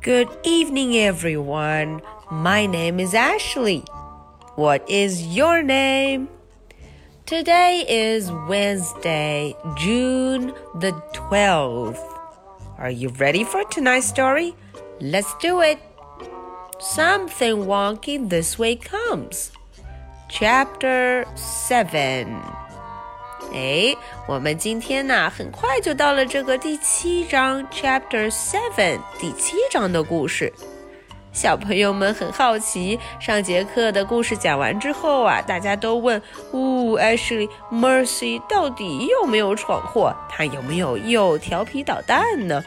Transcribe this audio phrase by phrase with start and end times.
[0.00, 2.00] Good evening, everyone.
[2.30, 3.80] My name is Ashley.
[4.54, 6.28] What is your name?
[7.26, 12.00] Today is Wednesday, June the 12th.
[12.78, 14.54] Are you ready for tonight's story?
[14.98, 15.78] Let's do it.
[16.80, 19.52] Something wonky this way comes.
[20.30, 22.61] Chapter 7.
[23.54, 23.94] 哎，
[24.26, 30.52] 我们今天呢，很快就到了这个第七章，Chapter Seven，第七章的故事。
[31.32, 36.20] 小朋友们很好奇，上节课的故事讲完之后啊，大家都问：
[36.52, 40.14] 呜，Ashley，Mercy 到底有没有闯祸？
[40.28, 42.62] 他有没有又调皮捣蛋呢？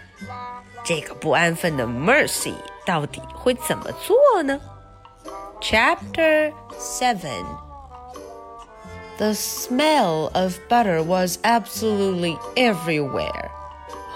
[0.83, 2.53] 这个不安分的 Mercy
[2.85, 4.59] 到底会怎么做呢
[5.61, 7.64] ？Chapter Seven。
[9.17, 13.49] The smell of butter was absolutely everywhere.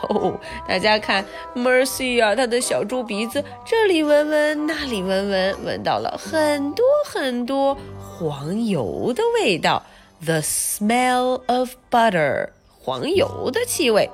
[0.09, 9.83] 哦，大家看，Mercy 啊，她的小猪鼻子这里闻闻，那里闻闻，闻到了很多很多黄油的味道。
[10.25, 12.49] The smell of butter，
[12.81, 14.09] 黄油的气味。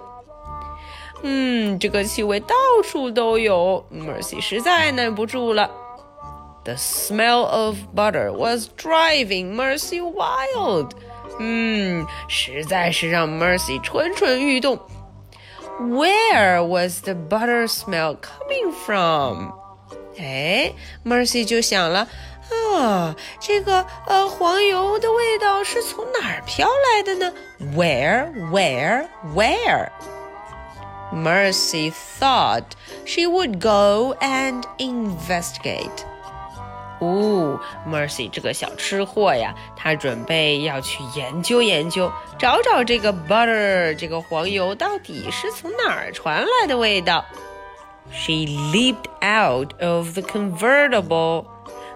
[1.24, 5.72] 嗯，这个气味到处都有，Mercy 实在耐不住了。
[6.65, 10.93] the smell of butter was driving Mercy wild.
[11.39, 14.79] 嗯，实在是让 hmm, Mercy 蠢蠢欲动。
[15.81, 19.53] Where was the butter smell coming from？
[20.19, 22.07] 哎，Mercy 就想了
[22.75, 27.33] 啊，这个呃黄油的味道是从哪儿飘来的呢？
[27.75, 29.89] Where, where, where?
[31.13, 32.65] Mercy thought
[33.07, 36.05] she would go and investigate.
[37.00, 47.26] 哦，Mercy 这个小吃货呀，他准备要去研究研究，找找这个 butter 这个黄油到底是从哪儿传来的味道。
[48.12, 51.46] She leaped out of the convertible，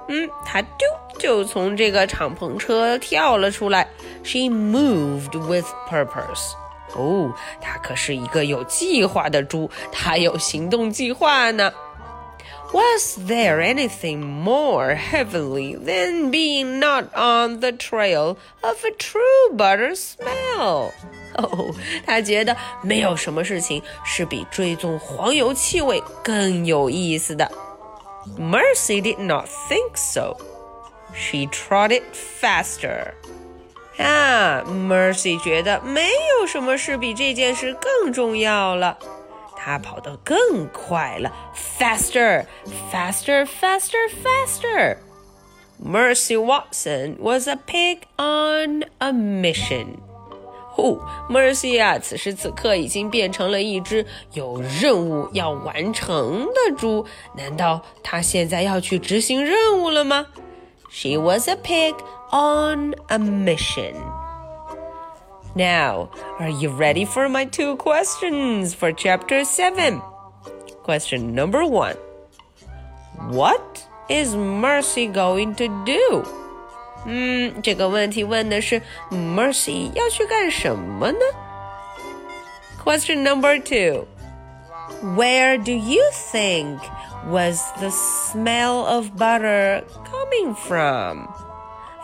[0.07, 3.87] 嗯，她丢就从这个敞篷车跳了出来。
[4.23, 6.53] She moved with purpose，
[6.95, 7.31] 哦，
[7.61, 11.71] 她可是一个有计划的猪，她有行动计划呢。
[12.72, 20.90] Was there anything more heavenly than being not on the trail of a true butter smell?
[21.36, 21.74] 哦，
[22.06, 27.50] 他觉得没有什么事情是比追踪黄油气味更有意思的。
[28.38, 30.36] Mercy did not think so.
[31.14, 32.02] She trotted
[32.40, 33.12] faster.
[33.98, 36.10] 啊，Mercy 觉得没
[36.40, 38.98] 有什么事比这件事更重要了。
[39.58, 42.44] 他跑得更快了，faster,
[42.92, 44.96] faster, faster, faster.
[45.82, 49.98] Mercy Watson was a pig on a mission.
[50.76, 50.98] 哦，
[51.30, 57.06] Mercy 啊，此时此刻已经变成了一只有任务要完成的猪。
[57.36, 60.26] 难道他现在要去执行任务了吗？
[60.90, 61.94] She was a pig
[62.30, 63.94] on a mission.
[65.54, 66.10] Now,
[66.40, 70.00] are you ready for my two questions for chapter 7?
[70.82, 71.96] Question number one
[73.30, 76.24] What is Mercy going to do?
[77.06, 81.18] 嗯，这个问题问的是 Mercy 要去干什么呢？
[82.82, 84.06] Question number two
[85.16, 86.78] Where do you think
[87.28, 91.28] was the smell of butter coming from?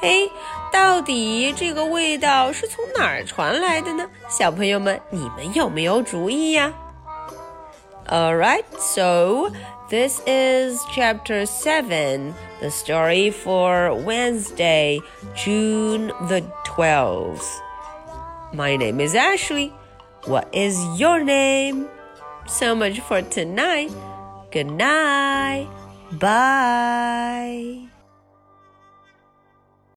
[0.02, 0.28] 哎，
[0.72, 4.08] 到底这个味道是从哪儿传来的呢？
[4.28, 6.72] 小朋友们，你们有没有主意呀？
[8.08, 9.52] All right, so
[9.88, 15.00] this is chapter seven, the story for Wednesday,
[15.36, 17.44] June the 12th.
[18.52, 19.72] My name is Ashley.
[20.26, 21.86] What is your name?
[22.46, 23.92] So much for tonight.
[24.50, 25.68] Good night.
[26.18, 27.90] Bye.